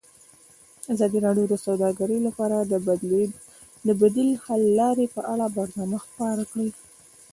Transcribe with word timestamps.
ازادي 0.93 1.19
راډیو 1.25 1.45
د 1.49 1.55
سوداګري 1.65 2.17
لپاره 2.27 2.57
د 3.87 3.89
بدیل 4.01 4.29
حل 4.43 4.63
لارې 4.79 5.05
په 5.15 5.21
اړه 5.33 5.45
برنامه 5.57 5.97
خپاره 6.05 6.43
کړې. 6.51 6.69